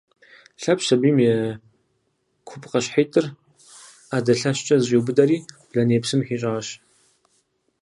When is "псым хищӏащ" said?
6.03-6.67